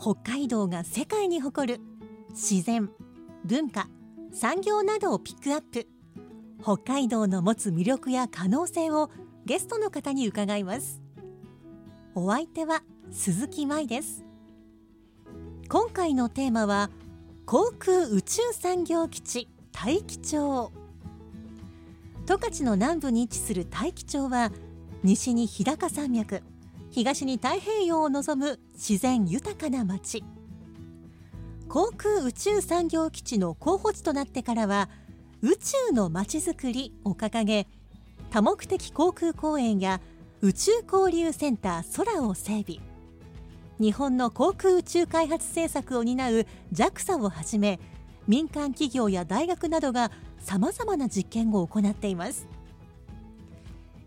[0.00, 1.80] 北海道が世界に誇る
[2.30, 2.88] 自然
[3.44, 3.88] 文化
[4.32, 5.88] 産業などをピックアップ。
[6.62, 9.10] 北海道の持つ魅力や可能性を
[9.44, 11.02] ゲストの方に伺います。
[12.14, 14.24] お相手は鈴木舞です。
[15.68, 16.90] 今回のテーマは
[17.44, 20.70] 航空宇宙産業基地大樹町。
[22.24, 24.52] 十勝の南部に位置する大樹町は
[25.02, 26.42] 西に日高山脈。
[26.90, 30.24] 東に太平洋を望む自然豊かな町。
[31.68, 34.88] 航空宇宙産業基地の候補地となってからは
[35.42, 37.66] 宇宙のまちづくりを掲げ
[38.30, 40.00] 多目的航空公園や
[40.40, 42.80] 宇宙交流センター空を整備。
[43.78, 47.78] 日本の航空宇宙開発政策を担う JAXA をはじめ
[48.26, 52.48] 民間企業や大学などがさまざまな実験を行っています。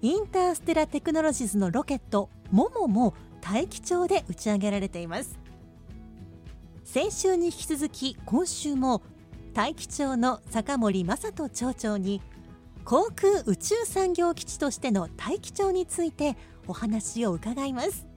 [0.02, 5.40] インターステラテクノロジーズのロケットモモも大気町で打ち上げられています。
[6.84, 9.02] 先週に引き続き今週も
[9.54, 12.22] 大気町の坂森正人町長に
[12.84, 16.36] 航空宇宙産業基地としての大気町について
[16.68, 18.08] お話を伺います。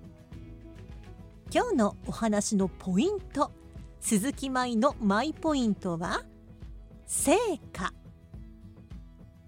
[1.53, 3.53] 今日のお話のポイント
[4.01, 6.25] 鈴木舞のマイポイントは
[7.07, 7.37] 成
[7.73, 7.93] 果。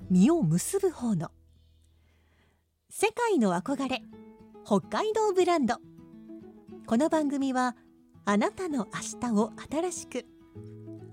[0.09, 1.31] 実を結ぶ方の。
[2.89, 4.03] 世界の憧れ。
[4.69, 5.77] 北海道ブランド。
[6.89, 7.77] この番組は
[8.25, 10.27] あなたの明日を新しく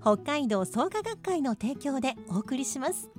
[0.00, 3.12] 北海道創価学会の提供でお送りします。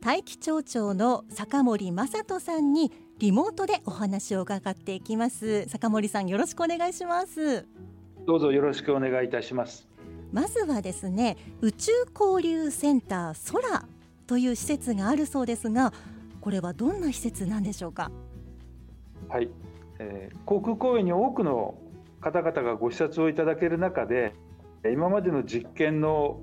[0.00, 2.90] 大気町長の坂森正人さんに
[3.20, 5.68] リモートでお話を伺っていきます。
[5.68, 7.64] 坂森さんよろしくお願いします。
[8.26, 9.86] どうぞよろしくお願いいたします。
[10.32, 13.84] まずはですね宇宙交流センター空
[14.26, 15.92] という施設があるそうですが
[16.40, 18.10] これはどんな施設なんでしょうか？
[19.28, 19.50] はい、
[19.98, 21.78] えー、航空公園に多くの
[22.20, 24.34] 方々がご視察をいただける中で
[24.90, 26.40] 今までの実験の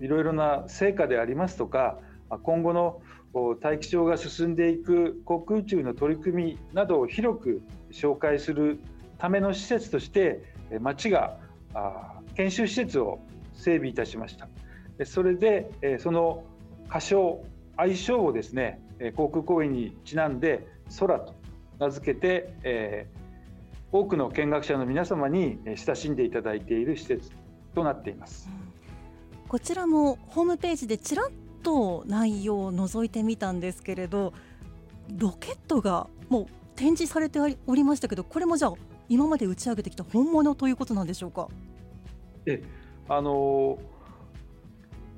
[0.00, 1.98] いろいろな成果でありますとか
[2.42, 3.00] 今後の
[3.60, 8.80] 大気象が進んでいく航空宇宙の取り組みなどを広く紹介する
[9.18, 10.42] ための施設として
[10.80, 11.38] 町が
[12.34, 13.20] 研修施設を
[13.54, 14.48] 整備いたしました。
[15.04, 16.44] それでその
[16.88, 17.44] 仮称
[17.76, 18.80] 愛称をですね
[19.16, 20.66] 航空公園にちなんで
[20.98, 21.34] 空と
[21.78, 27.30] 名付けて、えー、多くの見学者の皆様に親しんでいただいている施設
[27.74, 28.48] となっています。
[29.48, 31.28] こちらもホームページでちらっ
[31.62, 34.32] と内容を覗いてみたんですけれど
[35.16, 38.74] ロケットがもう展示されておりましたけどこれもじゃあ
[39.08, 41.48] 今まで打ち上げてきた本物ということなんでしょうか？
[42.46, 42.62] え
[43.08, 43.95] あのー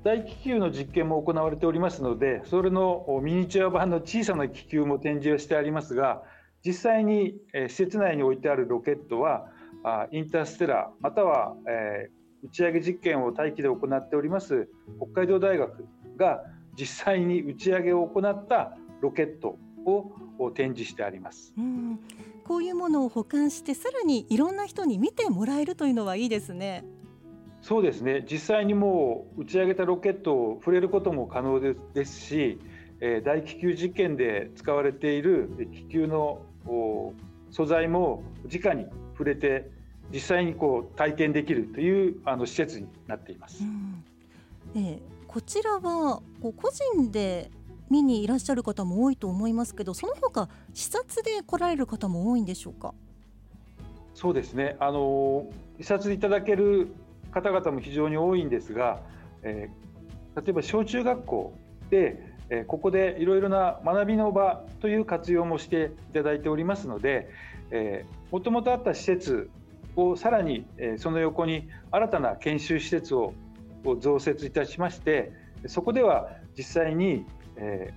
[0.04, 6.22] 大気球の実験も行われておりますのでそれのミニチュア版の小さな気球も展示をしてありますが
[6.64, 9.46] 実際に施設内に置いてあるロケットは
[10.10, 11.54] インターステラーまたは
[12.44, 14.68] 打ち上げ実験を大気で行っております
[15.12, 15.86] 北海道大学
[16.16, 16.42] が
[16.78, 21.52] 実際に打ち上げを行ったロケットを展示してあります。
[21.56, 21.98] うん
[22.44, 26.82] こういうものを保管してさらにいろんな人に見てもらえるというのはいいですね。
[27.68, 28.24] そうですね。
[28.30, 32.58] 実際にもう打ち上げたロケットを触れることも可能ですし、
[33.02, 36.40] えー、大気球実験で使われている気球の
[37.50, 39.68] 素材も直に触れて
[40.10, 43.62] 実際にこう体験できるというあの施設になっています。
[43.62, 44.02] うん。
[44.74, 47.50] えー、こちらはこう個人で
[47.90, 52.94] 見にいらっしゃる方も多いと思いますけどその他視察で来られる方も多いんでしょうか？
[54.14, 54.76] そうですね。
[54.80, 55.44] あの
[55.78, 56.94] 視察いただける
[57.32, 59.00] 方々も非常に多いんですが、
[59.42, 61.54] えー、例えば小中学校
[61.90, 67.30] で、えー、ここでいろいろな学びの場という活用もしていただいておりますので
[68.30, 69.50] もともとあった施設
[69.96, 73.34] をさらに、えー、その横に新たな研修施設を
[74.00, 75.32] 増設いたしまして
[75.66, 77.24] そこでは実際に、
[77.56, 77.92] え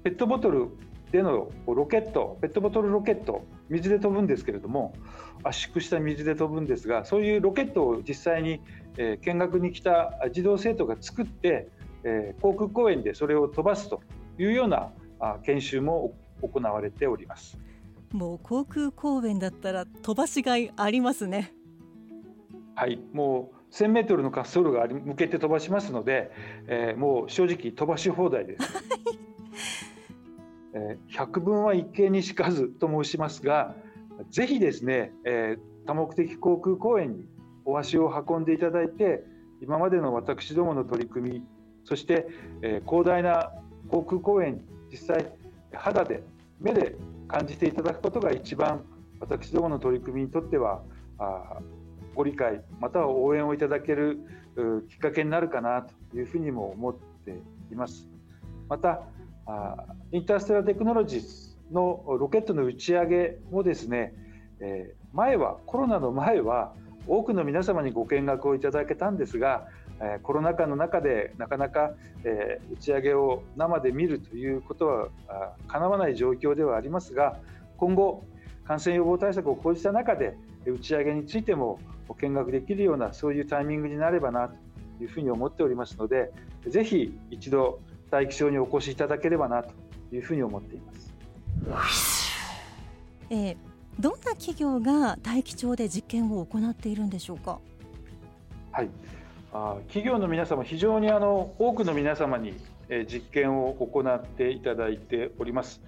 [0.00, 0.68] ー、ペットボトル
[1.12, 4.94] でのロケットペットボトルロケット水で飛ぶんですけれども
[5.42, 8.60] 圧縮した水で飛ぶんですがそういうロケットを実際に、
[8.96, 11.68] え見学に来た児童生徒が作って、
[12.04, 14.02] え航空公園でそれを飛ばすと
[14.38, 17.58] いうようなあ研修も行われております。
[18.12, 21.52] もう航空公園だったら飛ばしがいありますね。
[22.76, 23.00] はい。
[23.12, 26.30] もう1000メートルの滑走路が向けて飛ばしますので、
[26.68, 28.68] えー、もう正直飛ばし放題です。
[30.74, 33.74] え、百聞は一見にしかずと申しますが、
[34.30, 37.28] ぜひですね、えー、多目的航空公園に
[37.64, 39.24] お足を運んでいただいて、
[39.62, 41.42] 今までの私どもの取り組み、
[41.84, 42.26] そして、
[42.62, 43.52] えー、広大な
[43.88, 45.30] 航空公園に実際
[45.72, 46.22] 肌で
[46.60, 46.96] 目で
[47.28, 48.84] 感じていただくことが一番
[49.20, 50.82] 私どもの取り組みにとっては
[51.18, 51.58] あ
[52.14, 54.18] ご理解または応援をいただける
[54.88, 56.94] きっかけになるかなというふうにも思っ
[57.24, 57.32] て
[57.72, 58.08] います。
[58.68, 59.02] また
[60.12, 64.14] インターステラテクノロジーズのロケットの打ち上げもですね、
[64.60, 66.74] え前はコロナの前は
[67.06, 69.68] 多くの皆様にご見学をいただけたんですが
[70.22, 71.92] コロナ禍の中でなかなか
[72.72, 75.08] 打ち上げを生で見るということは
[75.68, 77.36] かなわない状況ではありますが
[77.76, 78.24] 今後
[78.64, 80.36] 感染予防対策を講じた中で
[80.66, 81.78] 打ち上げについても
[82.20, 84.56] 見学できるようなそういうタイミングになればなと
[85.02, 86.32] いうふうに思っておりますので
[86.66, 87.80] ぜひ一度
[88.14, 89.74] 大気象にお越しいただければなと
[90.12, 92.30] いうふうに思っています。
[93.28, 93.56] えー、
[93.98, 97.58] どんな企業が大気町で実験を行っているんでしょうか？
[98.70, 98.88] はい、
[99.52, 102.54] あ企業の皆様非常にあの多くの皆様に
[103.08, 105.82] 実験を行っていただいております。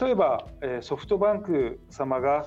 [0.00, 0.46] 例えば
[0.82, 2.46] ソフトバンク様が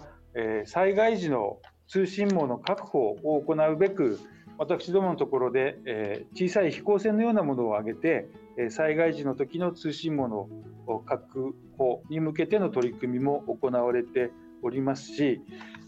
[0.64, 1.58] 災害時の
[1.90, 4.18] 通信網の確保を行うべく
[4.58, 8.30] 私どものところで小さい飛行船のようなものを上げて
[8.70, 10.50] 災害時の時の通信網の
[11.00, 15.42] 確保に向けての取り組みも行われておりますし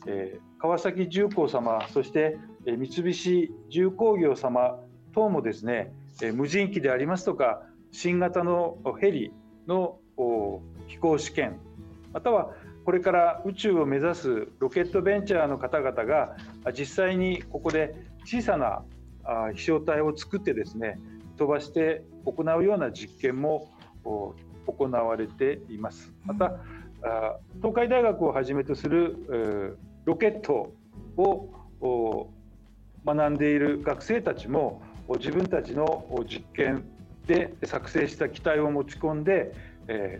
[0.07, 4.79] え川崎重工様そして三菱重工業様
[5.13, 5.93] 等もですね
[6.33, 9.31] 無人機でありますとか新型のヘリ
[9.67, 9.99] の
[10.87, 11.59] 飛行試験
[12.13, 12.51] または
[12.85, 16.35] これから宇宙を目指すロケットベンチャーの方々が
[16.77, 17.95] 実際にここで
[18.25, 18.83] 小さな
[19.53, 20.99] 飛翔体を作ってですね
[21.37, 23.69] 飛ばして行うような実験も
[24.03, 26.13] 行われています。
[26.23, 26.53] また
[27.57, 30.73] 東海大学をはじめとするロケット
[31.17, 32.29] を
[33.05, 34.81] 学んでいる学生たちも
[35.19, 36.83] 自分たちの実験
[37.27, 39.53] で作成した機体を持ち込んで、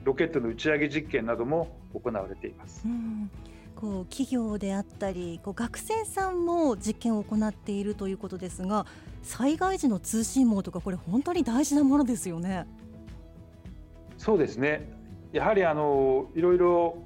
[0.03, 2.83] ロケットの打ち上げ実験なども行われています。
[2.85, 3.31] うん
[3.75, 8.85] こう企業であったりこう学生さんも実験を行っているということですが
[9.23, 12.67] 災害時の通信網とかこれ本当に大事なものですよね。
[14.17, 14.89] そうですね
[15.33, 16.97] やはりあのいろいろ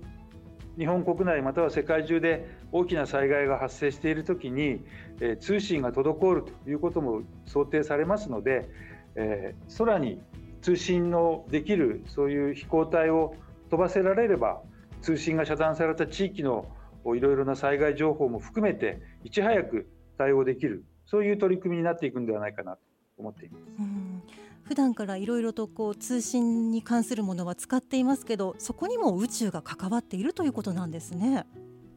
[0.77, 4.81] 日本国内または世界中で大きな災害が発生しているときに、
[5.19, 8.69] えー、通信が滞るということも想定されますので、
[9.15, 10.21] えー、空に
[10.61, 13.35] 通信のできるそういう飛行体を
[13.69, 14.61] 飛ばせられれば
[15.01, 16.65] 通信が遮断された地域の
[17.05, 22.79] いろいろな災害情報も含めていち早く対応できるそういう取り組みになっていくんではないかなと
[23.17, 23.63] 思っています。
[23.79, 24.21] うん
[24.63, 31.47] 普段からいろいろとこう通信に関するものは使っていますけどそこにも宇宙が関わっているということなんですね。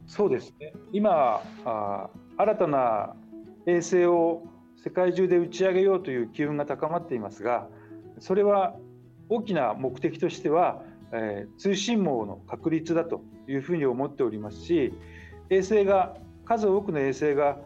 [0.07, 3.15] そうですね今あ新たな
[3.67, 4.41] 衛星を
[4.83, 7.67] 世界中で打ち上げようという機運が高まっていますが
[8.17, 8.75] それは
[9.29, 10.83] 大きな目的としては、
[11.15, 14.91] えー、通信網の確立だというふうに思っておりますし
[15.51, 17.59] 衛星が数多くの衛星が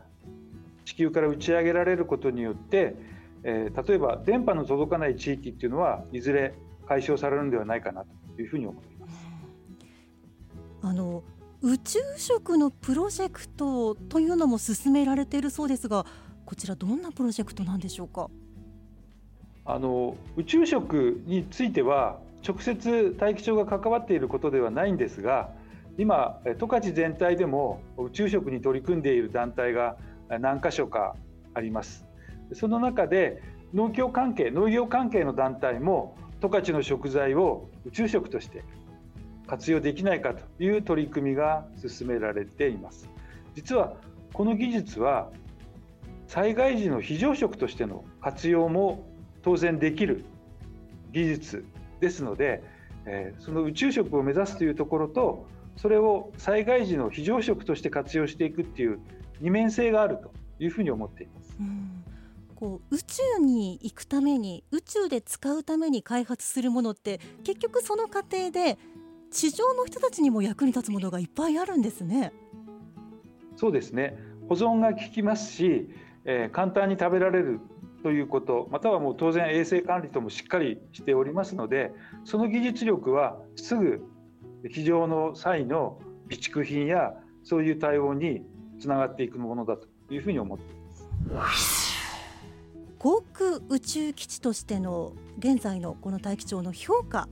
[0.84, 2.96] 地球から打ち上げられることによって、
[3.44, 6.54] えー、例えば電波の届かない地域っていうのはいずれ
[6.88, 9.28] 解消されるんではないかなというふうに思います。
[10.82, 11.24] あの
[11.62, 16.06] 宇宙食のプロジェクトというのも進められているそうですが
[16.46, 18.30] こちらどんなプロジェクトなんでしょうか？
[19.66, 25.50] あの宇宙食については直接大気庁が関わっていることではないんですが
[25.98, 29.98] 今十勝全体でも宇宙食に取り組んでいる団体が
[30.30, 31.16] 何か所か
[31.54, 32.06] あります。
[32.54, 33.42] その中で
[33.74, 38.64] 農協関係農業関係の団体も十勝の食材を宇宙食として
[39.48, 43.10] 活用できないかという取り組みが進められています。
[43.56, 43.96] 実は
[44.34, 45.32] この技術は
[46.28, 49.04] 災害時の非常食としての活用も
[49.42, 50.26] 当然できる
[51.12, 51.66] 技術
[52.00, 52.64] ですので、
[53.06, 59.00] えー、その宇宙食を目指すというところとそれを災害時の非常食として活用していくっていう
[59.42, 61.56] 二面性があるというふうに思っています。
[61.60, 62.04] うん
[62.56, 68.80] こう宇宙に行くために宇宙で使うために開発するものって結局その過程で
[69.30, 72.34] 地上の人たちにも役に立つものがいっぱいあるんですね。
[73.56, 74.18] そうですね
[74.50, 75.90] 保存が効きますし、
[76.26, 77.60] えー、簡単に食べられる
[78.08, 81.92] ということまたはもう当然衛生管理ともしっかりしておりますので
[82.24, 84.02] その技術力はすぐ
[84.70, 86.00] 非常の際の
[86.30, 87.12] 備蓄品や
[87.44, 88.44] そういう対応に
[88.80, 91.98] つながっていくものだというふうに思っています。
[92.98, 97.28] 航空宇宙基地としての現在のこの大樹町の評価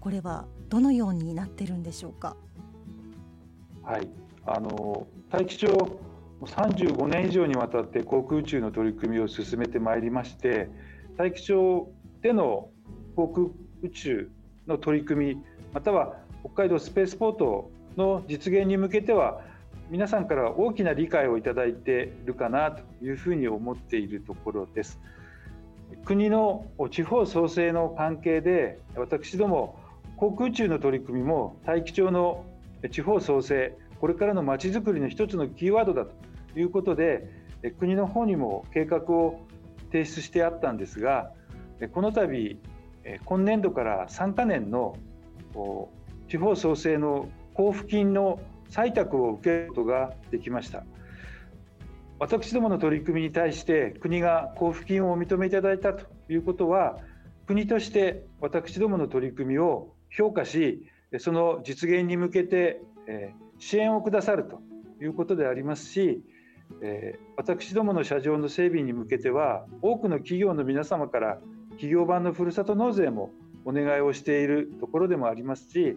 [0.00, 2.36] これはどのようになってるんでしょうか？
[3.82, 4.10] はい
[4.44, 5.68] あの大気町
[6.46, 10.70] 35年以上にわたって航空宇宙の取り組みを進めてまいりまして
[11.16, 11.92] 大気町
[12.22, 12.70] での
[13.16, 13.46] 航空
[13.82, 14.30] 宇宙
[14.66, 15.42] の取り組み
[15.72, 19.42] または北海道スペースポートの実現に向けては
[19.90, 25.00] 皆さんから大きな理解をいただいているかなというふうに思っているところです。
[26.04, 29.76] 国の地方創生の関係で私ども
[30.16, 32.44] 航空宇宙の取り組みも大気町の
[32.92, 36.12] 地方創生これからのまちづくりの一つのキーワードだと
[36.56, 37.28] いうことで
[37.78, 39.40] 国の方にも計画を
[39.92, 41.30] 提出してあったんですが
[41.92, 42.58] この度
[43.24, 44.96] 今年度から3か年の
[46.28, 47.28] 地方創生の
[47.58, 48.40] 交付金の
[48.70, 50.84] 採択を受けることができました。
[52.20, 56.98] 私どもの取り組みに対して国が交付金をお認めいただいたということは
[57.46, 60.86] 国として私どもの取り組みを評価し
[61.18, 62.82] その実現に向けて
[63.58, 64.60] 支援をくださると
[65.02, 66.22] いうことでありますし
[66.82, 71.38] え私どもの車上の整備に向けては多くの企業の皆様から
[71.70, 73.30] 企業版のふるさと納税も
[73.64, 75.96] お願いをしているところでもありますし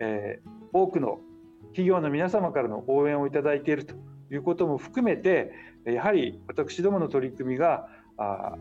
[0.00, 0.40] え
[0.72, 1.20] 多くの
[1.68, 3.94] 企業の皆様からの応援をいただいていると
[4.30, 5.52] いうことも含めて
[5.84, 7.88] やはり私どもの取り組みが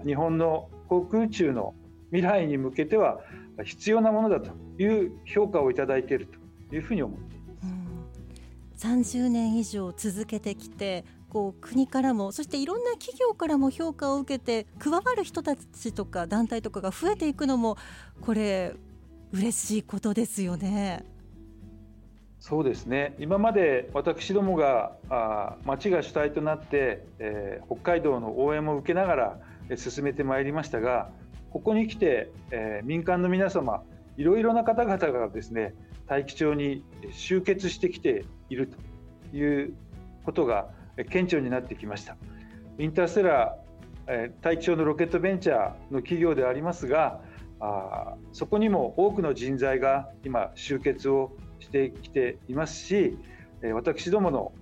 [0.06, 1.74] 日本の航空宇宙の
[2.12, 3.20] 未来に向けては
[3.64, 6.28] 必要なものだという評価をいただいている
[6.70, 7.46] というふうに思っていま
[8.78, 8.88] す。
[8.88, 17.77] 30年以上続けてきてこう国からもそしていろんな企業からも評価を受けて加わる人たちとか団体とかが増えていくのも
[18.22, 18.74] これ
[19.32, 21.05] 嬉しいことですよね。
[22.39, 29.39] そうですね今まで私どもがあ町が主体となって、えー、北海道の応援も受けながら、
[29.70, 31.10] え進めてまいりましたが
[31.50, 33.82] ここに来て、えー、民間の皆様
[34.15, 35.74] いろいろな方々がですね
[36.08, 38.67] 大気町に集結してきている
[39.32, 39.74] という
[40.24, 40.67] ことが
[41.04, 42.18] 顕著になってきました。
[42.78, 47.22] インターステラー、大気町のロケットベンチャーの企業でありますが
[47.60, 53.18] あそこにも多くの人材が今集結をしてきていますし
[53.74, 54.54] 私どもの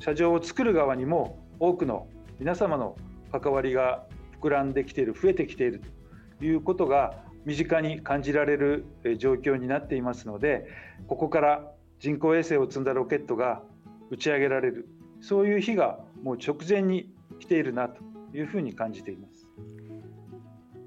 [0.00, 2.06] 車上を作る側にも多くの
[2.38, 2.96] 皆様の
[3.32, 4.04] 関わりが
[4.42, 5.80] 膨らんできている増えてきている
[6.38, 7.14] ということが
[7.46, 8.84] 身近に感じられる
[9.18, 10.66] 状況になっていますので
[11.06, 13.62] ここから人工衛星を積んだロケットが
[14.10, 14.88] 打ち上げられる。
[15.20, 18.00] そういう日がもう直前に来ているなと
[18.34, 19.46] いうふうに感じています。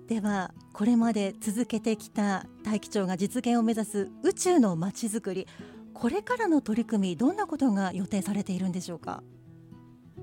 [0.08, 5.48] ではこれまで続けてきた大気町が実現を目指す宇宙のまちづくり
[5.94, 9.22] これからの取り組みどんなことが予定されているんでしょうか？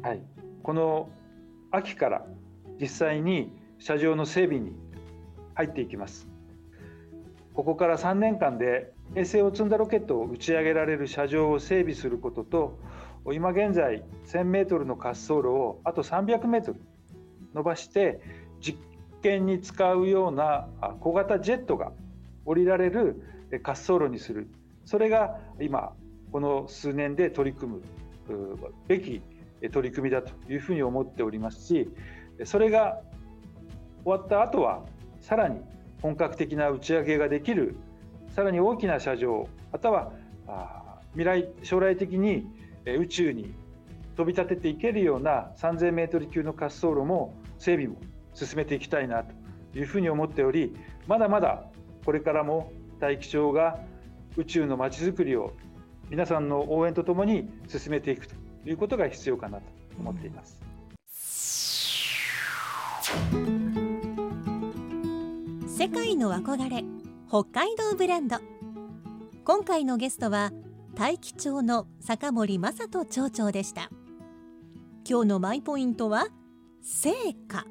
[0.02, 0.22] はい。
[0.62, 1.08] この
[1.70, 2.26] 秋から
[2.80, 4.72] 実際に車上の整備に
[5.54, 6.26] 入っていきます。
[7.54, 12.78] ここから3年間で衛星を積んだロケットを打ち上げられる車上を整備することと
[13.34, 16.80] 今現在1000メートルの滑走路をあと300メートル
[17.54, 18.20] 伸ばして
[18.60, 18.78] 実
[19.22, 20.68] 験に使うような
[21.00, 21.92] 小型ジェットが
[22.44, 24.48] 降りられる滑走路にする。
[24.84, 25.92] それが今
[26.30, 27.82] この数年で取り組む
[28.86, 29.20] べき
[29.72, 31.88] 取り組みだというふうに思っておりますし
[32.44, 33.00] それが
[34.04, 34.84] 終わった後は
[35.20, 35.60] さらに
[36.02, 37.76] 本格的な打ち上げができる
[38.34, 40.12] さらに大きな車上または
[41.12, 42.46] 未来将来的に
[42.94, 43.54] 宇宙に
[44.16, 47.96] 飛び立てていけるような 3000m 級の滑走路も整備も
[48.34, 50.74] 進めていきたいなというふうに思っており
[51.06, 51.64] まだまだ
[52.04, 53.78] これからも大気町が
[54.36, 55.52] 宇宙のまちづくりを
[56.08, 59.64] 皆さんの応援とともに進めていくということが必要かなと
[59.98, 60.62] 思っています。
[65.68, 66.84] 世界の憧れ
[67.28, 68.38] 北海道ブランド
[69.44, 70.52] 今回のゲストは
[70.96, 73.90] 大気町の坂森正人町長でした。
[75.06, 76.28] 今日のマイポイントは
[76.80, 77.12] 成
[77.46, 77.66] 果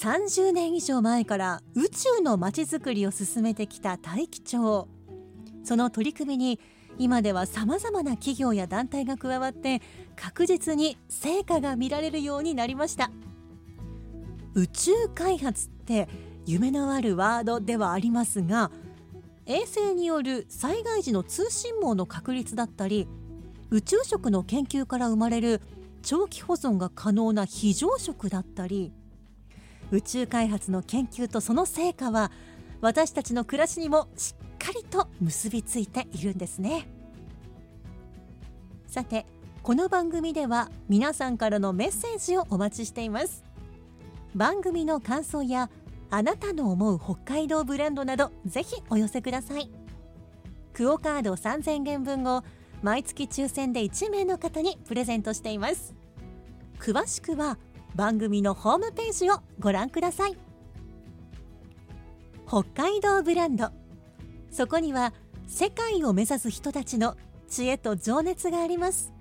[0.00, 4.88] 30年以上前から宇宙のまちづくりを進めてきた大気町。
[5.62, 6.60] その取り組みに
[6.98, 9.82] 今ではさまざまな企業や団体が加わって
[10.16, 13.10] 確実に成果が見られるようになりました。
[14.54, 16.08] 宇宙開発って
[16.46, 18.70] 夢のあるワードではありますが
[19.48, 23.08] 衛星による災害時の通信網の確立だったり
[23.70, 25.62] 宇宙食の研究から生まれる
[26.02, 28.92] 長期保存が可能な非常食だったり
[29.90, 32.30] 宇宙開発の研究とその成果は
[32.82, 36.86] 私たちの暮らしにもしっかりと結びついているんですね。
[38.86, 39.24] さて
[39.62, 43.44] この番組では皆さんからのメッセージをお待ちしています。
[44.34, 45.70] 番組の感想や
[46.10, 49.70] あなたの思う北海道ブランドなどぜひお寄せください。
[50.72, 52.44] クオカード3000元分を
[52.82, 55.94] 毎月抽選で1名の方にプレゼントしています。
[56.78, 57.58] 詳しくは
[57.94, 60.38] 番組のホームページをご覧ください。
[62.46, 63.70] 北海道ブランド。
[64.50, 65.12] そこには
[65.46, 67.16] 世界を目指す人たちの
[67.48, 69.12] 知恵と情熱があります。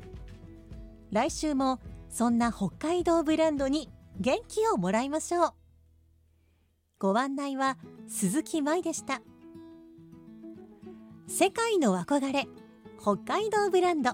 [1.11, 1.79] 来週も
[2.09, 3.89] そんな北海道ブランドに
[4.19, 5.66] 元気をもらいましょう。
[6.99, 7.77] ご案内は
[8.07, 9.21] 鈴木舞でした
[11.27, 12.47] 世界の憧れ
[12.99, 14.11] 北海道ブランド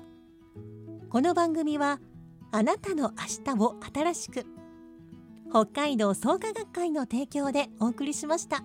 [1.10, 2.02] この番組は
[2.52, 4.46] あなたの明日を新しく
[5.50, 8.64] 北海道創価学会の提供でお送りしました。